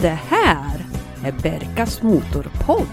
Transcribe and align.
Det 0.00 0.18
här 0.28 0.86
är 1.24 1.32
Berkas 1.32 2.02
Motorpodd. 2.02 2.86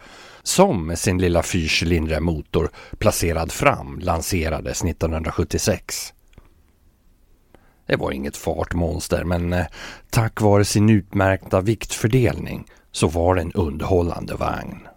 som 0.44 0.88
med 0.88 1.00
sin 1.00 1.18
lilla 1.18 1.44
fyrcylindriga 1.44 2.20
motor 2.20 2.70
placerad 2.98 3.52
fram 3.52 4.00
lanserades 4.00 4.84
1976. 4.84 6.14
Det 7.88 7.96
var 7.96 8.12
inget 8.12 8.38
fartmonster 8.38 9.24
men 9.24 9.54
eh, 9.54 9.66
tack 10.10 10.42
vare 10.42 10.66
sin 10.66 10.90
utmärkta 10.90 11.62
viktfördelning 11.62 12.66
så 12.92 13.08
var 13.08 13.36
det 13.36 13.42
en 13.42 13.52
underhållande 13.52 14.36
vagn. 14.36 14.88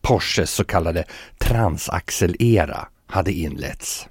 Porsches 0.00 0.50
så 0.50 0.64
kallade 0.64 1.04
transaxel-era 1.38 2.88
hade 3.06 3.32
inletts. 3.32 4.08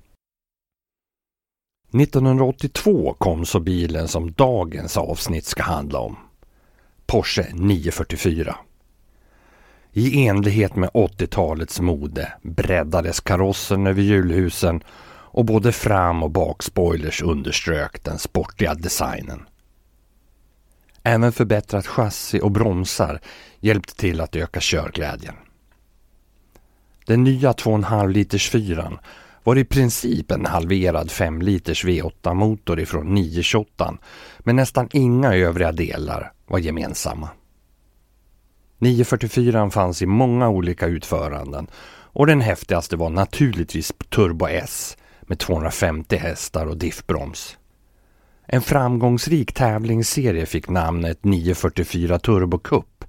1982 1.94 3.16
kom 3.20 3.46
så 3.46 3.60
bilen 3.60 4.08
som 4.08 4.32
dagens 4.32 4.98
avsnitt 4.98 5.46
ska 5.46 5.64
handla 5.64 6.00
om. 6.00 6.27
Porsche 7.07 7.47
944. 7.53 8.56
I 9.94 10.28
enlighet 10.28 10.75
med 10.75 10.90
80-talets 10.90 11.79
mode 11.81 12.34
breddades 12.41 13.19
karossen 13.19 13.88
över 13.88 14.01
hjulhusen 14.01 14.84
och 15.29 15.45
både 15.45 15.72
fram 15.72 16.23
och 16.23 16.31
bakspoilers 16.31 17.22
underströk 17.22 18.03
den 18.03 18.18
sportiga 18.18 18.73
designen. 18.73 19.45
Även 21.03 21.31
förbättrat 21.31 21.88
chassi 21.88 22.41
och 22.41 22.51
bromsar 22.51 23.19
hjälpte 23.59 23.95
till 23.95 24.22
att 24.22 24.35
öka 24.35 24.59
körglädjen. 24.62 25.35
Den 27.06 27.24
nya 27.24 27.51
2,5 27.51 28.09
liters 28.12 28.50
fyran 28.50 29.00
var 29.47 29.58
i 29.58 29.66
princip 29.66 30.31
en 30.31 30.46
halverad 30.46 31.12
5 31.12 31.41
liters 31.41 31.85
V8 31.85 32.34
motor 32.34 32.80
ifrån 32.80 33.13
928 33.13 33.97
men 34.40 34.56
nästan 34.56 34.90
inga 34.94 35.34
övriga 35.34 35.72
delar 35.72 36.31
var 36.47 36.59
gemensamma. 36.59 37.30
944 38.80 39.69
fanns 39.69 40.02
i 40.02 40.06
många 40.06 40.50
olika 40.50 40.88
utföranden 40.88 41.68
och 41.90 42.28
den 42.28 42.41
häftigaste 42.41 42.96
var 42.96 43.09
naturligtvis 43.09 43.94
Turbo 44.09 44.47
S 44.47 44.97
med 45.22 45.40
250 45.40 46.18
hästar 46.18 46.66
och 46.66 46.78
diffbroms. 46.78 47.57
En 48.46 48.62
framgångsrik 48.62 49.53
tävlingsserie 49.53 50.46
fick 50.46 50.69
namnet 50.69 51.24
944 51.24 52.19
Turbo 52.19 52.57
Cup 52.57 53.06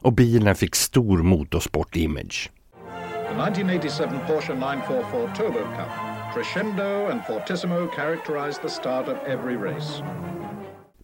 och 0.00 0.12
bilen 0.12 0.54
fick 0.54 0.74
stor 0.74 1.22
motorsport-image. 1.22 2.50
1987 3.38 4.20
Porsche 4.26 4.54
944 4.54 5.34
Turbo 5.36 5.58
Cup. 5.58 5.88
Crescendo 6.34 7.10
and 7.10 7.20
Fortissimo 7.26 7.86
characterized 7.96 8.62
the 8.62 8.68
start 8.68 9.08
of 9.08 9.16
every 9.26 9.56
race. 9.56 10.02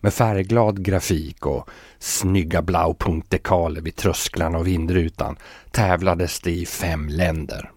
Med 0.00 0.14
färgglad 0.14 0.84
grafik 0.84 1.46
och 1.46 1.70
snygga 1.98 2.62
blaupunktdekaler 2.62 3.80
vid 3.80 3.96
trösklarna 3.96 4.58
och 4.58 4.66
vindrutan 4.66 5.36
tävlades 5.70 6.40
det 6.40 6.50
i 6.50 6.66
fem 6.66 7.08
länder. 7.08 7.70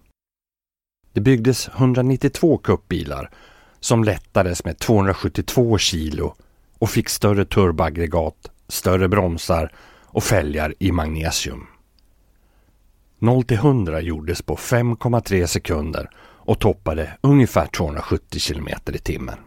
Det 1.12 1.20
byggdes 1.20 1.68
192 1.68 2.58
kuppbilar 2.58 3.30
som 3.80 4.04
lättades 4.04 4.64
med 4.64 4.78
272 4.78 5.78
kilo 5.78 6.34
och 6.78 6.90
fick 6.90 7.08
större 7.08 7.44
turboaggregat, 7.44 8.50
större 8.68 9.08
bromsar 9.08 9.72
och 10.06 10.24
fälgar 10.24 10.74
i 10.78 10.92
magnesium. 10.92 11.66
0 13.18 13.44
till 13.44 13.56
100 13.56 14.00
gjordes 14.00 14.42
på 14.42 14.56
5,3 14.56 15.46
sekunder 15.46 16.10
och 16.20 16.58
toppade 16.58 17.18
ungefär 17.20 17.66
270 17.66 18.40
km 18.40 18.68
i 18.94 18.98
timmen. 18.98 19.38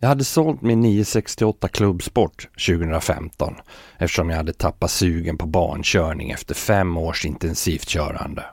Jag 0.00 0.08
hade 0.08 0.24
sålt 0.24 0.62
min 0.62 0.80
968 0.80 1.68
Klubbsport 1.68 2.48
2015 2.66 3.54
eftersom 3.98 4.30
jag 4.30 4.36
hade 4.36 4.52
tappat 4.52 4.90
sugen 4.90 5.38
på 5.38 5.46
bankörning 5.46 6.30
efter 6.30 6.54
fem 6.54 6.96
års 6.96 7.24
intensivt 7.24 7.88
körande. 7.88 8.44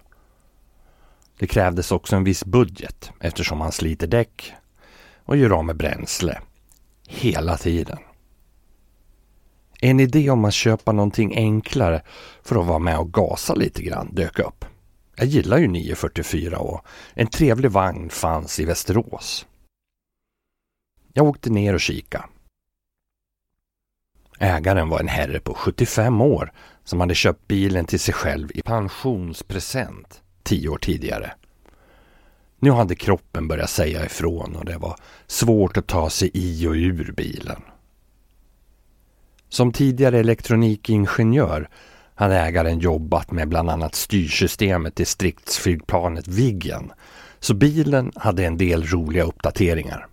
Det 1.39 1.47
krävdes 1.47 1.91
också 1.91 2.15
en 2.15 2.23
viss 2.23 2.45
budget 2.45 3.11
eftersom 3.19 3.57
man 3.57 3.71
sliter 3.71 4.07
däck 4.07 4.53
och 5.25 5.37
gör 5.37 5.49
av 5.49 5.65
med 5.65 5.77
bränsle. 5.77 6.39
Hela 7.07 7.57
tiden. 7.57 7.97
En 9.85 9.99
idé 9.99 10.29
om 10.29 10.45
att 10.45 10.53
köpa 10.53 10.91
någonting 10.91 11.35
enklare 11.35 12.01
för 12.43 12.59
att 12.59 12.65
vara 12.65 12.79
med 12.79 12.99
och 12.99 13.13
gasa 13.13 13.53
lite 13.53 13.81
grann 13.81 14.15
dök 14.15 14.39
upp. 14.39 14.65
Jag 15.15 15.27
gillar 15.27 15.57
ju 15.57 15.67
944 15.67 16.59
och 16.59 16.85
en 17.13 17.27
trevlig 17.27 17.71
vagn 17.71 18.09
fanns 18.09 18.59
i 18.59 18.65
Västerås. 18.65 19.45
Jag 21.13 21.25
åkte 21.25 21.49
ner 21.49 21.73
och 21.73 21.79
kika. 21.79 22.29
Ägaren 24.39 24.89
var 24.89 24.99
en 24.99 25.07
herre 25.07 25.39
på 25.39 25.53
75 25.53 26.21
år 26.21 26.51
som 26.83 26.99
hade 26.99 27.15
köpt 27.15 27.47
bilen 27.47 27.85
till 27.85 27.99
sig 27.99 28.13
själv 28.13 28.51
i 28.53 28.61
pensionspresent 28.61 30.21
tio 30.43 30.69
år 30.69 30.77
tidigare. 30.77 31.33
Nu 32.59 32.71
hade 32.71 32.95
kroppen 32.95 33.47
börjat 33.47 33.69
säga 33.69 34.05
ifrån 34.05 34.55
och 34.55 34.65
det 34.65 34.77
var 34.77 34.95
svårt 35.27 35.77
att 35.77 35.87
ta 35.87 36.09
sig 36.09 36.31
i 36.33 36.67
och 36.67 36.73
ur 36.73 37.11
bilen. 37.11 37.61
Som 39.55 39.71
tidigare 39.71 40.19
elektronikingenjör 40.19 41.69
hade 42.15 42.39
ägaren 42.39 42.79
jobbat 42.79 43.31
med 43.31 43.49
bland 43.49 43.69
annat 43.69 43.95
styrsystemet 43.95 44.95
till 44.95 45.07
stridsflygplanet 45.07 46.27
Viggen, 46.27 46.91
så 47.39 47.53
bilen 47.53 48.11
hade 48.15 48.45
en 48.45 48.57
del 48.57 48.83
roliga 48.83 49.23
uppdateringar. 49.23 50.07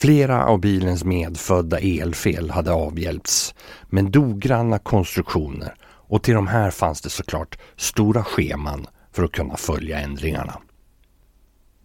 Flera 0.00 0.46
av 0.46 0.60
bilens 0.60 1.04
medfödda 1.04 1.78
elfel 1.78 2.50
hade 2.50 2.72
avhjälpts 2.72 3.54
med 3.88 4.16
noggranna 4.16 4.78
konstruktioner 4.78 5.74
och 5.84 6.22
till 6.22 6.34
de 6.34 6.46
här 6.46 6.70
fanns 6.70 7.00
det 7.00 7.10
såklart 7.10 7.58
stora 7.76 8.24
scheman 8.24 8.86
för 9.12 9.24
att 9.24 9.32
kunna 9.32 9.56
följa 9.56 9.98
ändringarna. 9.98 10.60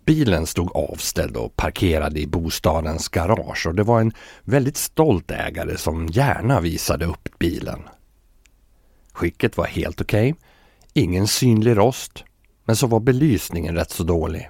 Bilen 0.06 0.46
stod 0.46 0.76
avställd 0.76 1.38
och 1.38 1.56
parkerad 1.56 2.18
i 2.18 2.28
bostadens 2.28 3.10
garage 3.10 3.68
och 3.68 3.76
det 3.76 3.84
var 3.84 4.02
en 4.02 4.14
väldigt 4.44 4.78
stolt 4.78 5.32
ägare 5.32 5.78
som 5.78 6.08
gärna 6.08 6.62
visade 6.62 7.06
upp 7.06 7.30
bilen. 7.40 7.80
Skicket 9.14 9.58
var 9.58 9.66
helt 9.66 10.02
okej, 10.02 10.32
okay. 10.32 10.44
ingen 10.94 11.28
synlig 11.28 11.78
rost, 11.78 12.24
men 12.66 12.76
så 12.76 12.88
var 12.88 13.00
belysningen 13.00 13.76
rätt 13.76 13.92
så 13.92 14.04
dålig. 14.04 14.50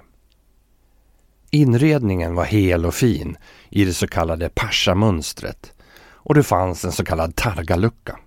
Inredningen 1.50 2.34
var 2.34 2.44
hel 2.44 2.86
och 2.86 2.94
fin 2.94 3.36
i 3.70 3.84
det 3.84 3.94
så 3.94 4.06
kallade 4.06 4.48
Pascha-mönstret 4.48 5.72
och 6.24 6.34
det 6.34 6.42
fanns 6.42 6.84
en 6.84 6.92
så 6.92 7.04
kallad 7.04 7.36
targalucka. 7.36 8.18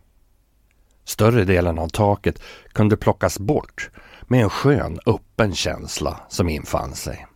Större 1.04 1.44
delen 1.44 1.80
av 1.80 1.88
taket 1.88 2.42
kunde 2.74 2.98
plockas 2.98 3.40
bort 3.40 3.90
med 4.28 4.44
en 4.44 4.50
skön 4.50 5.00
öppen 5.06 5.56
känsla 5.56 6.20
som 6.30 6.50
infann 6.50 6.96
sig. 6.96 7.28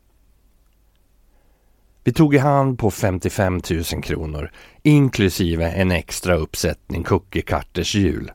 Vi 2.04 2.14
tog 2.14 2.36
i 2.36 2.38
hand 2.38 2.80
på 2.80 2.92
55 2.92 3.62
000 3.94 4.04
kronor 4.04 4.52
inklusive 4.84 5.72
en 5.72 5.92
extra 5.92 6.36
uppsättning 6.36 7.04
Cookie 7.04 7.42
Cutters 7.42 7.96
hjul. 7.96 8.32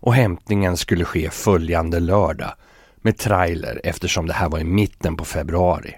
Och 0.00 0.14
hämtningen 0.14 0.76
skulle 0.76 1.04
ske 1.04 1.30
följande 1.30 2.00
lördag 2.00 2.52
med 2.96 3.18
trailer 3.18 3.80
eftersom 3.84 4.26
det 4.26 4.32
här 4.32 4.48
var 4.48 4.58
i 4.58 4.64
mitten 4.64 5.16
på 5.16 5.24
februari. 5.24 5.96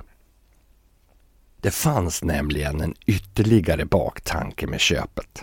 Det 1.60 1.70
fanns 1.70 2.24
nämligen 2.24 2.80
en 2.80 2.94
ytterligare 3.06 3.84
baktanke 3.84 4.66
med 4.66 4.80
köpet. 4.80 5.42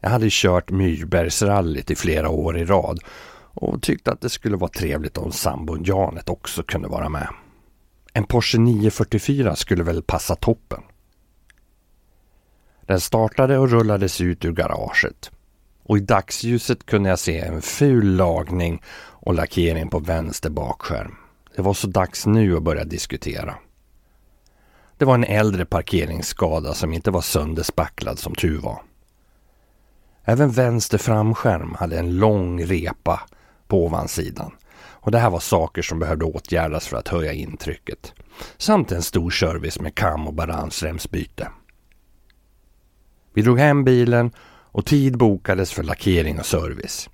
Jag 0.00 0.10
hade 0.10 0.26
kört 0.30 0.70
Myrbergsrallyt 0.70 1.90
i 1.90 1.96
flera 1.96 2.28
år 2.28 2.58
i 2.58 2.64
rad 2.64 3.00
och 3.56 3.82
tyckte 3.82 4.12
att 4.12 4.20
det 4.20 4.30
skulle 4.30 4.56
vara 4.56 4.70
trevligt 4.70 5.18
om 5.18 5.32
sambon 5.32 5.84
Janet 5.84 6.28
också 6.28 6.62
kunde 6.62 6.88
vara 6.88 7.08
med. 7.08 7.28
En 8.12 8.24
Porsche 8.24 8.58
944 8.58 9.56
skulle 9.56 9.82
väl 9.82 10.02
passa 10.02 10.36
toppen. 10.36 10.82
Den 12.86 13.00
startade 13.00 13.58
och 13.58 13.70
rullades 13.70 14.20
ut 14.20 14.44
ur 14.44 14.52
garaget 14.52 15.30
och 15.82 15.98
i 15.98 16.00
dagsljuset 16.00 16.86
kunde 16.86 17.08
jag 17.08 17.18
se 17.18 17.38
en 17.38 17.62
ful 17.62 18.16
lagning 18.16 18.82
och 18.98 19.34
lackering 19.34 19.88
på 19.88 19.98
vänster 19.98 20.50
bakskärm. 20.50 21.14
Det 21.56 21.62
var 21.62 21.74
så 21.74 21.86
dags 21.86 22.26
nu 22.26 22.56
att 22.56 22.62
börja 22.62 22.84
diskutera. 22.84 23.54
Det 24.98 25.04
var 25.04 25.14
en 25.14 25.24
äldre 25.24 25.64
parkeringsskada 25.64 26.74
som 26.74 26.92
inte 26.92 27.10
var 27.10 27.20
sönderspacklad 27.20 28.18
som 28.18 28.34
tur 28.34 28.58
var. 28.58 28.82
Även 30.24 30.50
vänster 30.50 30.98
framskärm 30.98 31.74
hade 31.78 31.98
en 31.98 32.16
lång 32.16 32.64
repa 32.64 33.20
på 33.68 33.84
ovansidan. 33.84 34.52
Och 34.78 35.10
det 35.10 35.18
här 35.18 35.30
var 35.30 35.40
saker 35.40 35.82
som 35.82 35.98
behövde 35.98 36.24
åtgärdas 36.24 36.86
för 36.86 36.96
att 36.96 37.08
höja 37.08 37.32
intrycket. 37.32 38.12
Samt 38.56 38.92
en 38.92 39.02
stor 39.02 39.30
service 39.30 39.80
med 39.80 39.94
kam 39.94 40.26
och 40.26 40.34
balansremsbyte. 40.34 41.48
Vi 43.34 43.42
drog 43.42 43.58
hem 43.58 43.84
bilen 43.84 44.30
och 44.76 44.86
tid 44.86 45.18
bokades 45.18 45.72
för 45.72 45.82
lackering 45.82 46.38
och 46.38 46.46
service. 46.46 47.08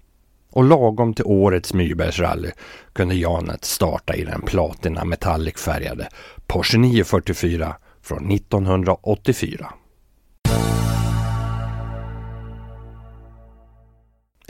Och 0.50 0.64
lagom 0.64 1.14
till 1.14 1.24
årets 1.24 1.74
Myrbergsrally 1.74 2.50
kunde 2.92 3.14
Janet 3.14 3.64
starta 3.64 4.14
i 4.14 4.24
den 4.24 4.42
platina 4.42 5.04
metallicfärgade 5.04 6.08
Porsche 6.46 6.78
944 6.78 7.76
från 8.02 8.30
1984. 8.30 9.72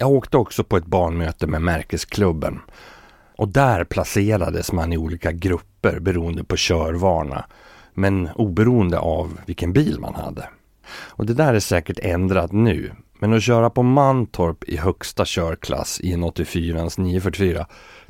Jag 0.02 0.10
åkte 0.10 0.36
också 0.36 0.64
på 0.64 0.76
ett 0.76 0.86
barnmöte 0.86 1.46
med 1.46 1.62
märkesklubben 1.62 2.60
och 3.36 3.48
där 3.48 3.84
placerades 3.84 4.72
man 4.72 4.92
i 4.92 4.96
olika 4.96 5.32
grupper 5.32 6.00
beroende 6.00 6.44
på 6.44 6.56
körvana 6.56 7.44
men 7.94 8.28
oberoende 8.34 8.98
av 8.98 9.40
vilken 9.46 9.72
bil 9.72 10.00
man 10.00 10.14
hade. 10.14 10.48
Och 10.92 11.26
det 11.26 11.34
där 11.34 11.54
är 11.54 11.60
säkert 11.60 11.98
ändrat 12.02 12.52
nu 12.52 12.92
men 13.18 13.32
att 13.32 13.42
köra 13.42 13.70
på 13.70 13.82
Mantorp 13.82 14.64
i 14.64 14.76
högsta 14.76 15.24
körklass 15.24 16.00
i 16.00 16.12
en 16.12 16.22
84 16.22 16.88
944 16.98 17.66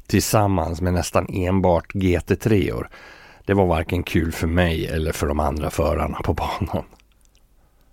tillsammans 0.06 0.80
med 0.80 0.94
nästan 0.94 1.26
enbart 1.28 1.94
GT3-or 1.94 2.88
det 3.46 3.54
var 3.54 3.66
varken 3.66 4.02
kul 4.02 4.32
för 4.32 4.46
mig 4.46 4.86
eller 4.86 5.12
för 5.12 5.26
de 5.26 5.40
andra 5.40 5.70
förarna 5.70 6.20
på 6.24 6.34
banan. 6.34 6.84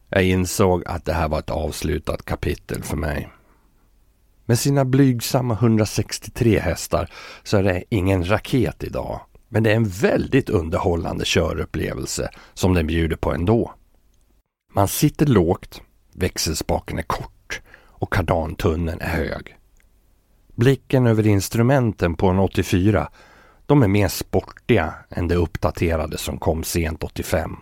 Jag 0.10 0.24
insåg 0.24 0.84
att 0.86 1.06
det 1.06 1.14
här 1.14 1.28
var 1.28 1.40
ett 1.40 1.50
avslutat 1.50 2.26
kapitel 2.26 2.84
för 2.84 2.98
mig. 2.98 3.30
Med 4.50 4.60
sina 4.60 4.86
blygsamma 4.86 5.54
163 5.54 6.60
hästar 6.60 7.10
så 7.44 7.58
är 7.58 7.64
det 7.64 7.84
ingen 7.90 8.30
raket 8.30 8.84
idag. 8.84 9.22
Men 9.50 9.64
det 9.64 9.72
är 9.72 9.76
en 9.76 9.88
väldigt 9.88 10.50
underhållande 10.50 11.24
körupplevelse 11.26 12.30
som 12.54 12.74
den 12.74 12.88
bjuder 12.88 13.16
på 13.16 13.34
ändå. 13.34 13.74
Man 14.74 14.88
sitter 14.88 15.26
lågt, 15.26 15.82
växelspaken 16.14 16.98
är 16.98 17.04
kort 17.04 17.62
och 17.86 18.14
kardantunneln 18.14 19.02
är 19.02 19.10
hög. 19.10 19.58
Blicken 20.56 21.08
över 21.08 21.28
instrumenten 21.28 22.16
på 22.16 22.28
en 22.28 22.40
84 22.40 23.10
de 23.66 23.84
är 23.84 23.88
mer 23.88 24.08
sportiga 24.08 24.94
än 25.10 25.28
det 25.28 25.36
uppdaterade 25.36 26.18
som 26.18 26.38
kom 26.38 26.64
sent 26.64 27.04
85. 27.04 27.56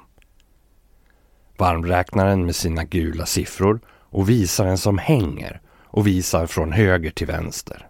Varmräknaren 1.58 2.46
med 2.46 2.56
sina 2.56 2.84
gula 2.84 3.26
siffror 3.26 3.80
och 3.90 4.30
visaren 4.30 4.78
som 4.78 4.98
hänger 4.98 5.62
och 5.98 6.08
visar 6.08 6.48
från 6.48 6.72
höger 6.72 7.12
till 7.12 7.28
vänster. 7.28 7.88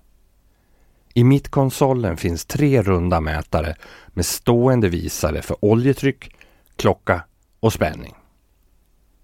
I 1.13 1.23
mittkonsolen 1.23 2.17
finns 2.17 2.45
tre 2.45 2.81
runda 2.81 3.21
mätare 3.21 3.75
med 4.07 4.25
stående 4.25 4.89
visare 4.89 5.41
för 5.41 5.65
oljetryck, 5.65 6.35
klocka 6.75 7.23
och 7.59 7.73
spänning. 7.73 8.15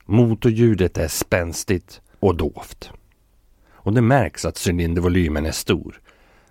Motorljudet 0.06 0.98
är 0.98 1.08
spänstigt 1.08 2.02
och 2.20 2.36
dovt. 2.36 2.92
Och 3.72 3.94
det 3.94 4.02
märks 4.02 4.46
att 4.46 4.68
cylindervolymen 4.68 5.46
är 5.46 5.52
stor. 5.52 6.02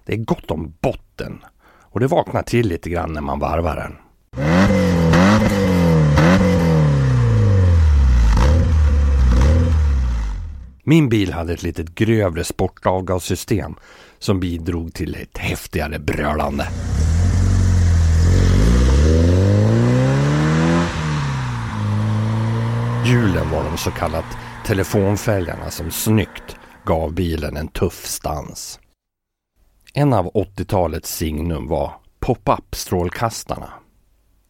Det 0.04 0.12
är 0.12 0.18
gott 0.18 0.50
om 0.50 0.74
botten 0.80 1.44
och 1.64 2.00
det 2.00 2.06
vaknar 2.06 2.42
till 2.42 2.68
lite 2.68 2.90
grann 2.90 3.12
när 3.12 3.20
man 3.20 3.38
varvar 3.38 3.76
den. 3.76 3.96
Min 10.84 11.08
bil 11.08 11.32
hade 11.32 11.52
ett 11.52 11.62
litet 11.62 11.94
grövre 11.94 12.44
sportavgassystem 12.44 13.74
som 14.18 14.40
bidrog 14.40 14.94
till 14.94 15.14
ett 15.14 15.38
häftigare 15.38 15.98
brölande. 15.98 16.68
Hjulen 23.06 23.50
var 23.50 23.64
de 23.64 23.78
så 23.78 23.90
kallat 23.90 24.24
telefonfälgarna 24.66 25.70
som 25.70 25.90
snyggt 25.90 26.56
gav 26.84 27.14
bilen 27.14 27.56
en 27.56 27.68
tuff 27.68 28.06
stans. 28.06 28.80
En 29.94 30.12
av 30.12 30.32
80-talets 30.32 31.16
signum 31.16 31.68
var 31.68 31.92
pop-up 32.20 32.74
strålkastarna. 32.74 33.70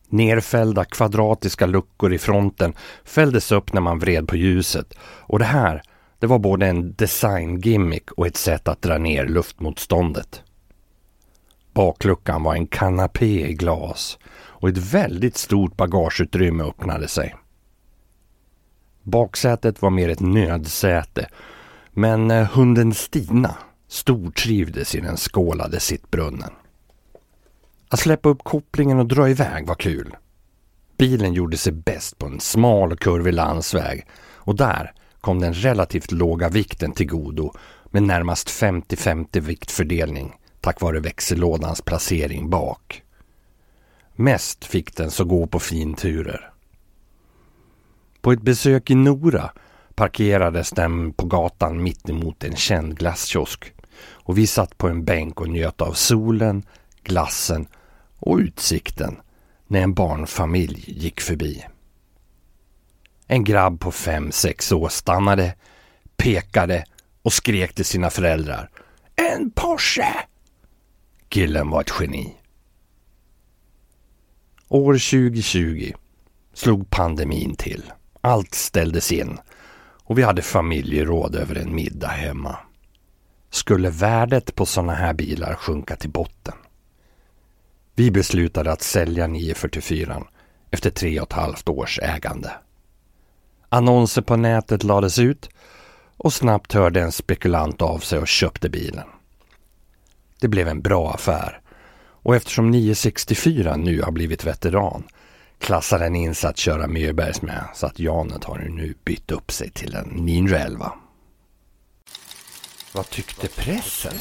Nerfällda 0.08 0.84
kvadratiska 0.84 1.66
luckor 1.66 2.12
i 2.12 2.18
fronten 2.18 2.74
fälldes 3.04 3.52
upp 3.52 3.72
när 3.72 3.80
man 3.80 3.98
vred 3.98 4.28
på 4.28 4.36
ljuset 4.36 4.94
och 5.00 5.38
det 5.38 5.44
här 5.44 5.82
det 6.22 6.28
var 6.28 6.38
både 6.38 6.66
en 6.66 6.94
designgimmick 6.94 8.10
och 8.10 8.26
ett 8.26 8.36
sätt 8.36 8.68
att 8.68 8.82
dra 8.82 8.98
ner 8.98 9.26
luftmotståndet. 9.26 10.42
Bakluckan 11.72 12.42
var 12.42 12.54
en 12.54 12.66
kanapé 12.66 13.48
i 13.48 13.54
glas 13.54 14.18
och 14.34 14.68
ett 14.68 14.78
väldigt 14.78 15.36
stort 15.36 15.76
bagageutrymme 15.76 16.64
öppnade 16.64 17.08
sig. 17.08 17.34
Baksätet 19.02 19.82
var 19.82 19.90
mer 19.90 20.08
ett 20.08 20.20
nödsäte 20.20 21.28
men 21.90 22.30
eh, 22.30 22.50
hunden 22.52 22.94
Stina 22.94 23.56
stortrivdes 23.88 24.94
i 24.94 25.00
den 25.00 25.16
skålade 25.16 25.80
sittbrunnen. 25.80 26.52
Att 27.88 28.00
släppa 28.00 28.28
upp 28.28 28.44
kopplingen 28.44 28.98
och 28.98 29.06
dra 29.06 29.28
iväg 29.28 29.66
var 29.66 29.74
kul. 29.74 30.16
Bilen 30.96 31.32
gjorde 31.32 31.56
sig 31.56 31.72
bäst 31.72 32.18
på 32.18 32.26
en 32.26 32.40
smal 32.40 32.92
och 32.92 33.00
kurvig 33.00 33.34
landsväg 33.34 34.06
och 34.34 34.56
där 34.56 34.92
kom 35.22 35.40
den 35.40 35.54
relativt 35.54 36.12
låga 36.12 36.48
vikten 36.48 36.92
till 36.92 37.06
godo 37.06 37.52
med 37.84 38.02
närmast 38.02 38.48
50-50 38.48 39.40
viktfördelning 39.40 40.34
tack 40.60 40.80
vare 40.80 41.00
växellådans 41.00 41.82
placering 41.82 42.50
bak. 42.50 43.02
Mest 44.14 44.64
fick 44.64 44.96
den 44.96 45.10
så 45.10 45.24
gå 45.24 45.46
på 45.46 45.58
finturer. 45.58 46.52
På 48.20 48.32
ett 48.32 48.42
besök 48.42 48.90
i 48.90 48.94
Nora 48.94 49.50
parkerades 49.94 50.70
den 50.70 51.12
på 51.12 51.26
gatan 51.26 51.82
mittemot 51.82 52.44
en 52.44 52.56
känd 52.56 52.98
glasskiosk 52.98 53.72
och 54.02 54.38
vi 54.38 54.46
satt 54.46 54.78
på 54.78 54.88
en 54.88 55.04
bänk 55.04 55.40
och 55.40 55.48
njöt 55.48 55.80
av 55.80 55.92
solen, 55.92 56.62
glassen 57.02 57.66
och 58.18 58.36
utsikten 58.36 59.16
när 59.66 59.80
en 59.80 59.94
barnfamilj 59.94 60.84
gick 60.86 61.20
förbi. 61.20 61.64
En 63.32 63.44
grabb 63.44 63.80
på 63.80 63.92
fem 63.92 64.32
sex 64.32 64.72
år 64.72 64.88
stannade, 64.88 65.54
pekade 66.16 66.84
och 67.22 67.32
skrek 67.32 67.74
till 67.74 67.84
sina 67.84 68.10
föräldrar. 68.10 68.70
En 69.16 69.50
Porsche! 69.50 70.14
Killen 71.28 71.70
var 71.70 71.80
ett 71.80 71.92
geni. 72.00 72.36
År 74.68 74.92
2020 74.92 75.92
slog 76.54 76.90
pandemin 76.90 77.54
till. 77.54 77.92
Allt 78.20 78.54
ställdes 78.54 79.12
in 79.12 79.38
och 80.04 80.18
vi 80.18 80.22
hade 80.22 80.42
familjeråd 80.42 81.34
över 81.34 81.54
en 81.54 81.74
middag 81.74 82.08
hemma. 82.08 82.56
Skulle 83.50 83.90
värdet 83.90 84.54
på 84.54 84.66
sådana 84.66 84.94
här 84.94 85.14
bilar 85.14 85.54
sjunka 85.54 85.96
till 85.96 86.10
botten? 86.10 86.56
Vi 87.94 88.10
beslutade 88.10 88.72
att 88.72 88.82
sälja 88.82 89.26
944 89.26 90.22
efter 90.70 90.90
tre 90.90 91.20
och 91.20 91.26
ett 91.26 91.32
halvt 91.32 91.68
års 91.68 91.98
ägande. 91.98 92.50
Annonser 93.74 94.22
på 94.22 94.36
nätet 94.36 94.82
lades 94.82 95.18
ut 95.18 95.48
och 96.16 96.32
snabbt 96.32 96.72
hörde 96.72 97.00
en 97.00 97.12
spekulant 97.12 97.82
av 97.82 97.98
sig 97.98 98.18
och 98.18 98.28
köpte 98.28 98.68
bilen. 98.68 99.06
Det 100.40 100.48
blev 100.48 100.68
en 100.68 100.82
bra 100.82 101.12
affär 101.12 101.60
och 102.22 102.36
eftersom 102.36 102.70
964 102.70 103.76
nu 103.76 104.02
har 104.02 104.12
blivit 104.12 104.44
veteran 104.44 105.02
klassar 105.58 105.98
den 105.98 106.16
in 106.16 106.34
sig 106.34 106.50
att 106.50 106.56
köra 106.56 106.86
Myrbergs 106.86 107.42
med 107.42 107.64
så 107.74 107.86
att 107.86 107.98
Janet 107.98 108.44
har 108.44 108.58
nu 108.58 108.94
bytt 109.04 109.30
upp 109.30 109.52
sig 109.52 109.70
till 109.70 109.94
en 109.94 110.08
911. 110.08 110.92
Vad 112.92 113.10
tyckte 113.10 113.48
pressen? 113.48 114.12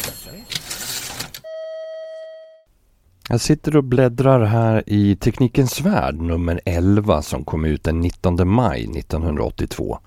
Jag 3.30 3.42
sitter 3.42 3.78
och 3.78 3.84
bläddrar 3.84 4.46
här 4.46 4.84
i 4.88 5.16
Teknikens 5.16 5.82
Värld 5.82 6.16
nummer 6.16 6.62
11 6.66 7.22
som 7.22 7.46
kom 7.46 7.66
ut 7.66 7.84
den 7.84 8.00
19 8.00 8.48
maj 8.48 8.84
1982. 8.84 10.00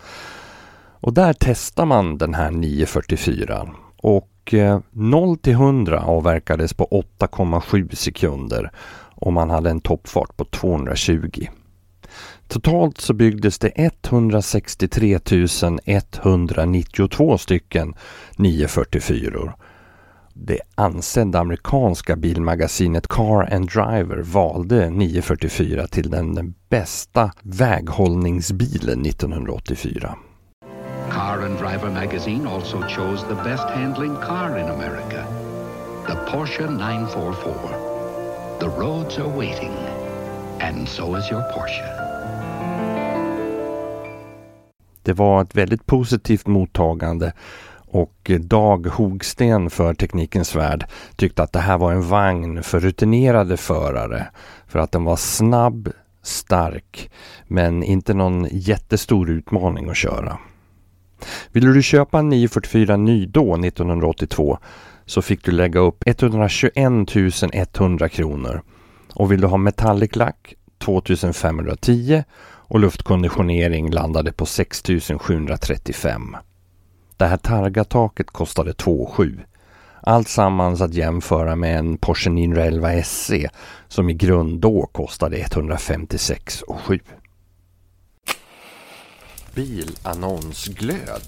Och 1.01 1.13
där 1.15 1.35
testar 1.39 1.87
man 1.87 2.19
den 2.19 2.35
här 2.35 2.51
944 2.51 3.69
och 3.97 4.55
eh, 4.55 4.81
0 4.91 5.39
till 5.39 5.53
100 5.53 6.01
avverkades 6.01 6.75
på 6.75 7.05
8,7 7.19 7.95
sekunder 7.95 8.71
och 9.15 9.33
man 9.33 9.51
hade 9.51 9.71
en 9.71 9.81
toppfart 9.81 10.37
på 10.37 10.45
220. 10.45 11.47
Totalt 12.49 13.01
så 13.01 13.13
byggdes 13.13 13.59
det 13.59 13.73
163 13.75 15.19
192 16.25 17.39
stycken 17.39 17.95
944 18.37 19.55
det 20.35 20.61
ansedda 20.75 21.39
amerikanska 21.39 22.17
bilmagasinet 22.17 23.09
Car 23.09 23.55
and 23.55 23.71
Driver 23.71 24.23
valde 24.23 24.91
944 24.91 25.87
till 25.87 26.11
den 26.11 26.55
bästa 26.69 27.31
väghållningsbilen 27.43 29.07
1984. 29.07 30.17
Car 31.11 31.39
and 31.39 31.59
Driver 31.59 31.91
magazine 31.91 32.49
also 32.49 32.81
chose 32.81 33.27
the 33.29 33.35
best 33.35 33.65
handling 33.65 34.15
car 34.17 34.59
in 34.59 34.67
America, 34.67 35.27
the 36.07 36.15
Porsche 36.31 36.71
944. 36.71 37.55
The 38.61 38.69
roads 38.69 39.19
are 39.19 39.37
waiting, 39.39 39.73
and 40.61 40.89
so 40.89 41.19
is 41.19 41.31
your 41.33 41.43
Porsche. 41.43 42.05
Det 45.03 45.13
var 45.13 45.43
ett 45.43 45.55
väldigt 45.55 45.87
positivt 45.87 46.47
mottagande 46.47 47.33
och 47.95 48.31
Dag 48.41 48.87
Hogsten 48.87 49.71
för 49.71 49.95
Teknikens 49.95 50.57
Värld 50.57 50.85
tyckte 51.17 51.43
att 51.43 51.53
det 51.53 51.59
här 51.59 51.79
var 51.79 51.93
en 51.93 52.09
vagn 52.09 52.63
för 52.63 52.81
rutinerade 52.81 53.57
förare. 53.57 54.27
För 54.67 54.79
att 54.79 54.93
den 54.93 55.05
var 55.05 55.17
snabb, 55.17 55.89
stark 56.23 57.11
men 57.47 57.83
inte 57.83 58.15
någon 58.15 58.49
jättestor 58.51 59.31
utmaning 59.31 59.91
att 59.91 59.97
köra. 59.97 60.39
Ville 61.53 61.73
du 61.73 61.83
köpa 61.83 62.19
en 62.19 62.29
944 62.29 62.97
ny 62.97 63.27
då 63.27 63.55
1982 63.55 64.59
så 65.07 65.23
fick 65.23 65.45
du 65.45 65.53
lägga 65.53 65.81
upp 65.81 66.03
121 66.07 67.77
100 67.77 68.09
kronor. 68.09 68.63
Och 69.15 69.33
vill 69.33 69.41
du 69.41 69.47
ha 69.47 69.57
metallic 69.57 70.17
lack 70.17 70.55
2510 70.79 72.25
och 72.45 72.81
luftkonditionering 72.81 73.91
landade 73.91 74.33
på 74.33 74.47
6735. 74.47 76.37
Det 77.17 77.27
här 77.27 77.37
Targa-taket 77.37 78.31
kostade 78.31 78.73
2,7. 78.73 79.41
Allt 80.01 80.29
sammans 80.29 80.81
att 80.81 80.95
jämföra 80.95 81.57
med 81.57 81.79
en 81.79 81.99
Porsche 81.99 82.31
911 82.31 83.03
SC 83.03 83.33
som 83.89 84.11
i 84.11 84.15
grund 84.15 84.61
då 84.61 84.87
kostade 84.93 85.37
156,7. 85.37 87.01
Bilannonsglöd, 89.55 91.23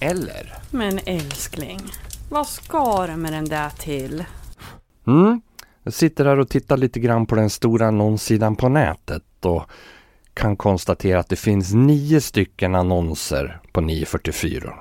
eller? 0.00 0.54
Men 0.70 1.00
älskling, 1.06 1.80
vad 2.30 2.46
ska 2.46 3.06
du 3.06 3.16
med 3.16 3.32
den 3.32 3.44
där 3.44 3.70
till? 3.70 4.24
Mm, 5.06 5.40
jag 5.82 5.92
sitter 5.92 6.24
här 6.24 6.38
och 6.38 6.48
tittar 6.48 6.76
lite 6.76 7.00
grann 7.00 7.26
på 7.26 7.34
den 7.34 7.50
stora 7.50 7.86
annonssidan 7.86 8.56
på 8.56 8.68
nätet 8.68 9.44
och 9.44 9.62
kan 10.34 10.56
konstatera 10.56 11.20
att 11.20 11.28
det 11.28 11.36
finns 11.36 11.72
nio 11.72 12.20
stycken 12.20 12.74
annonser 12.74 13.60
på 13.72 13.80
944. 13.80 14.74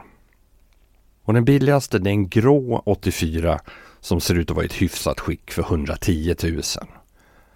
Och 1.29 1.33
den 1.33 1.45
billigaste 1.45 2.00
det 2.00 2.09
är 2.09 2.12
en 2.12 2.29
grå 2.29 2.81
84 2.86 3.59
som 4.00 4.21
ser 4.21 4.36
ut 4.36 4.50
att 4.50 4.55
vara 4.55 4.65
i 4.65 4.67
ett 4.67 4.81
hyfsat 4.81 5.19
skick 5.19 5.51
för 5.51 5.62
110 5.62 6.36
000. 6.43 6.62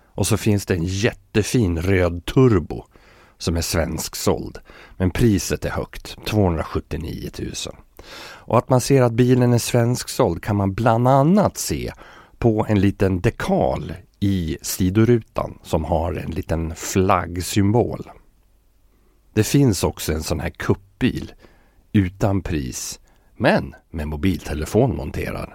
Och 0.05 0.27
så 0.27 0.37
finns 0.37 0.65
det 0.65 0.73
en 0.73 0.83
jättefin 0.83 1.81
röd 1.81 2.25
turbo 2.25 2.85
som 3.37 3.57
är 3.57 3.61
svensksåld. 3.61 4.59
Men 4.97 5.11
priset 5.11 5.65
är 5.65 5.69
högt, 5.69 6.25
279 6.25 7.29
000. 7.39 7.51
Och 8.23 8.57
att 8.57 8.69
man 8.69 8.81
ser 8.81 9.01
att 9.01 9.13
bilen 9.13 9.53
är 9.53 9.57
svensksåld 9.57 10.43
kan 10.43 10.55
man 10.55 10.73
bland 10.73 11.07
annat 11.07 11.57
se 11.57 11.93
på 12.37 12.65
en 12.69 12.81
liten 12.81 13.21
dekal 13.21 13.93
i 14.19 14.57
sidorutan 14.61 15.59
som 15.63 15.85
har 15.85 16.13
en 16.13 16.31
liten 16.31 16.75
flaggsymbol. 16.75 18.09
Det 19.33 19.43
finns 19.43 19.83
också 19.83 20.13
en 20.13 20.23
sån 20.23 20.39
här 20.39 20.49
kuppbil 20.49 21.33
utan 21.93 22.41
pris 22.41 22.99
men 23.35 23.75
med 23.89 24.07
mobiltelefon 24.07 24.95
monterad. 24.95 25.49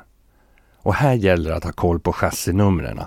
Och 0.76 0.94
här 0.94 1.14
gäller 1.14 1.50
det 1.50 1.56
att 1.56 1.64
ha 1.64 1.72
koll 1.72 2.00
på 2.00 2.12
chassinumren 2.12 3.00